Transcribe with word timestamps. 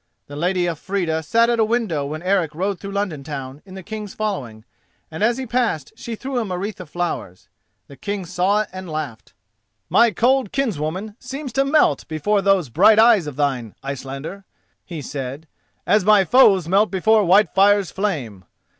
The 0.25 0.35
Lady 0.35 0.65
Elfrida 0.67 1.21
sat 1.21 1.47
at 1.51 1.59
a 1.59 1.63
window 1.63 2.07
when 2.07 2.23
Eric 2.23 2.55
rode 2.55 2.79
through 2.79 2.93
London 2.93 3.23
Town 3.23 3.61
in 3.67 3.75
the 3.75 3.83
King's 3.83 4.15
following, 4.15 4.65
and 5.11 5.21
as 5.21 5.37
he 5.37 5.45
passed 5.45 5.93
she 5.95 6.15
threw 6.15 6.39
him 6.39 6.51
a 6.51 6.57
wreath 6.57 6.81
of 6.81 6.89
flowers. 6.89 7.49
The 7.87 7.95
King 7.97 8.25
saw 8.25 8.61
it 8.61 8.69
and 8.73 8.89
laughed. 8.89 9.33
"My 9.91 10.09
cold 10.09 10.51
kinswoman 10.51 11.15
seems 11.19 11.53
to 11.53 11.63
melt 11.65 12.07
before 12.07 12.41
those 12.41 12.69
bright 12.69 12.97
eyes 12.97 13.27
of 13.27 13.35
thine, 13.35 13.75
Icelander," 13.83 14.43
he 14.83 15.03
said, 15.03 15.47
"as 15.85 16.03
my 16.03 16.25
foes 16.25 16.67
melt 16.67 16.89
before 16.89 17.23
Whitefire's 17.23 17.91
flame. 17.91 18.45